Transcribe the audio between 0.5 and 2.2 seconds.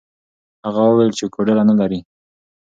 هغه وویل چې کوډله نه لري.